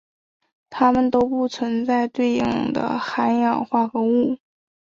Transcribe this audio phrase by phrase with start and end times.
[0.71, 4.39] 它们都不存在对应的含氧化合物。